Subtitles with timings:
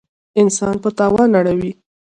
[0.41, 1.71] انسان په تاوان اړوي.